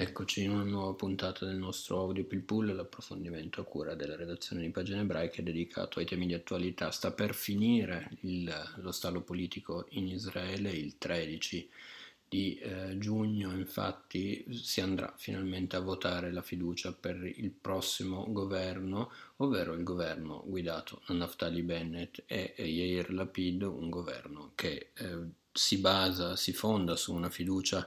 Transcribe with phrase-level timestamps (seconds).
[0.00, 4.70] Eccoci in una nuova puntata del nostro audio Pilpool, l'approfondimento a cura della redazione di
[4.70, 6.90] Pagine Ebraiche dedicato ai temi di attualità.
[6.90, 11.68] Sta per finire il, lo stallo politico in Israele il 13
[12.26, 19.12] di eh, giugno, infatti si andrà finalmente a votare la fiducia per il prossimo governo,
[19.36, 25.18] ovvero il governo guidato da Naftali Bennett e Yair Lapid, un governo che eh,
[25.52, 27.86] si basa, si fonda su una fiducia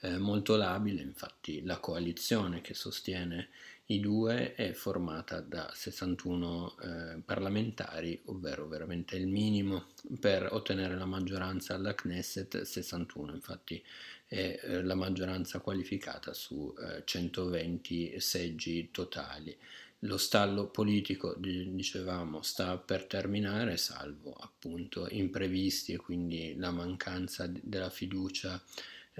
[0.00, 3.48] eh, molto labile, infatti la coalizione che sostiene
[3.90, 9.86] i due è formata da 61 eh, parlamentari, ovvero veramente il minimo
[10.20, 13.82] per ottenere la maggioranza alla Knesset, 61 infatti
[14.26, 19.56] è eh, la maggioranza qualificata su eh, 120 seggi totali.
[20.02, 27.90] Lo stallo politico, dicevamo, sta per terminare, salvo appunto imprevisti e quindi la mancanza della
[27.90, 28.62] fiducia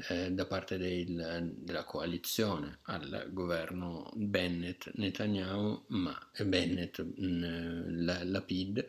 [0.09, 8.87] eh, da parte del, della coalizione al governo Bennett-Netanyahu, ma Bennett mh, la, Lapid,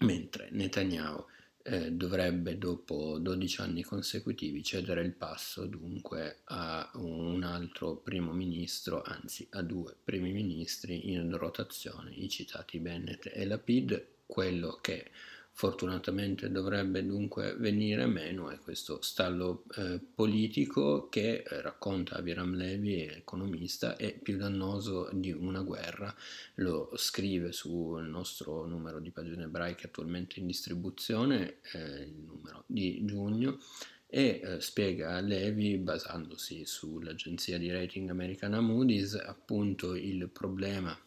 [0.00, 1.24] mentre Netanyahu
[1.62, 9.02] eh, dovrebbe dopo 12 anni consecutivi cedere il passo dunque a un altro primo ministro,
[9.02, 15.10] anzi a due primi ministri in rotazione, i citati Bennett e Lapid, quello che
[15.52, 23.02] fortunatamente dovrebbe dunque venire meno è questo stallo eh, politico che eh, racconta Aviram Levi,
[23.02, 26.14] economista, è più dannoso di una guerra,
[26.56, 33.04] lo scrive sul nostro numero di pagine ebraiche attualmente in distribuzione, eh, il numero di
[33.04, 33.58] giugno,
[34.06, 40.98] e eh, spiega a Levi, basandosi sull'agenzia di rating americana Moody's, appunto il problema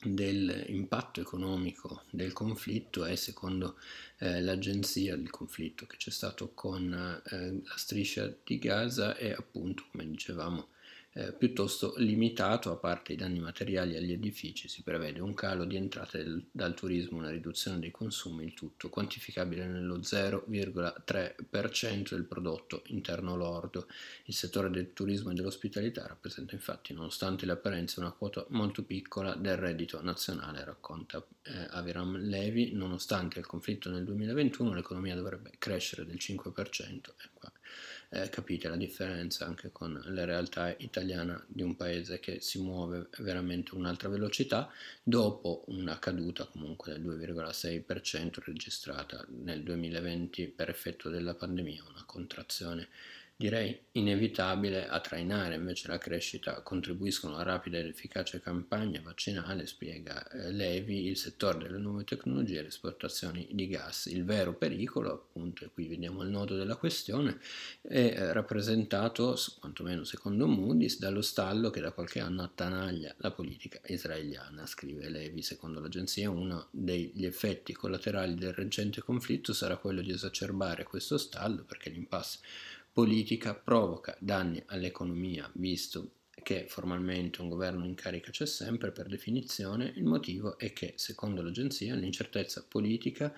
[0.00, 3.76] dell'impatto economico del conflitto è secondo
[4.18, 9.86] eh, l'agenzia del conflitto che c'è stato con eh, la striscia di Gaza è appunto
[9.90, 10.68] come dicevamo
[11.12, 15.76] eh, piuttosto limitato, a parte i danni materiali agli edifici, si prevede un calo di
[15.76, 22.82] entrate del, dal turismo, una riduzione dei consumi, il tutto quantificabile nello 0,3% del prodotto
[22.86, 23.86] interno lordo.
[24.26, 29.34] Il settore del turismo e dell'ospitalità rappresenta infatti, nonostante le apparenze, una quota molto piccola
[29.34, 36.04] del reddito nazionale, racconta eh, Aviram Levi, nonostante il conflitto nel 2021 l'economia dovrebbe crescere
[36.04, 36.54] del 5%.
[36.54, 37.50] E qua
[38.10, 43.08] eh, capite la differenza anche con la realtà italiana di un paese che si muove
[43.18, 44.70] veramente a un'altra velocità
[45.02, 52.88] dopo una caduta comunque del 2,6% registrata nel 2020 per effetto della pandemia, una contrazione
[53.40, 60.28] direi inevitabile a trainare invece la crescita contribuiscono alla rapida ed efficace campagna vaccinale, spiega
[60.28, 64.06] eh, Levi, il settore delle nuove tecnologie e le esportazioni di gas.
[64.06, 67.38] Il vero pericolo, appunto, e qui vediamo il nodo della questione,
[67.80, 73.78] è eh, rappresentato, quantomeno secondo Moody's, dallo stallo che da qualche anno attanaglia la politica
[73.86, 75.42] israeliana, scrive Levi.
[75.42, 81.62] Secondo l'agenzia uno degli effetti collaterali del recente conflitto sarà quello di esacerbare questo stallo
[81.62, 82.40] perché l'impasse
[82.98, 89.92] politica provoca danni all'economia, visto che formalmente un governo in carica c'è sempre per definizione,
[89.94, 93.32] il motivo è che, secondo l'agenzia, l'incertezza politica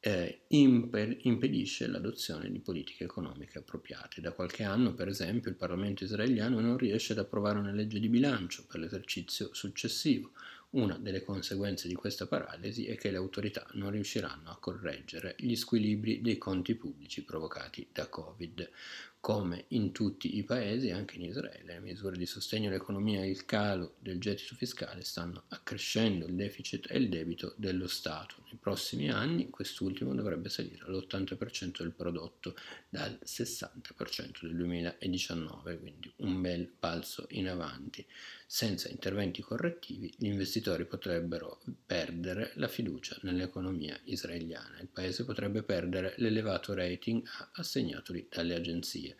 [0.00, 4.20] eh, imper- impedisce l'adozione di politiche economiche appropriate.
[4.20, 8.08] Da qualche anno, per esempio, il Parlamento israeliano non riesce ad approvare una legge di
[8.08, 10.32] bilancio per l'esercizio successivo,
[10.76, 15.56] una delle conseguenze di questa paralisi è che le autorità non riusciranno a correggere gli
[15.56, 18.70] squilibri dei conti pubblici provocati da Covid.
[19.18, 23.44] Come in tutti i paesi, anche in Israele, le misure di sostegno all'economia e il
[23.44, 28.36] calo del gettito fiscale stanno accrescendo il deficit e il debito dello Stato.
[28.44, 32.54] Nei prossimi anni quest'ultimo dovrebbe salire all'80% del prodotto
[32.88, 38.06] dal 60% del 2019, quindi un bel balzo in avanti.
[38.46, 44.78] Senza interventi correttivi gli investitori potrebbero perdere la fiducia nell'economia israeliana.
[44.80, 47.22] Il paese potrebbe perdere l'elevato rating
[47.52, 49.16] assegnatogli dalle agenzie.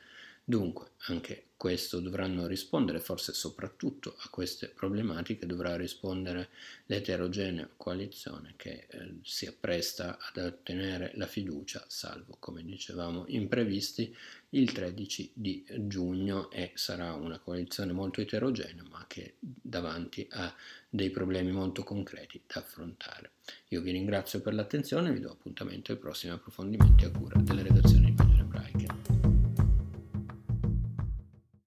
[0.48, 6.50] Dunque, anche questo dovranno rispondere, forse soprattutto a queste problematiche dovrà rispondere
[6.87, 14.14] l'eterogenea coalizione che eh, si appresta ad ottenere la fiducia, salvo, come dicevamo, imprevisti,
[14.50, 20.54] il 13 di giugno e sarà una coalizione molto eterogenea, ma che davanti a
[20.88, 23.32] dei problemi molto concreti da affrontare.
[23.70, 27.64] Io vi ringrazio per l'attenzione e vi do appuntamento ai prossimi approfondimenti a cura delle
[27.64, 28.25] redazioni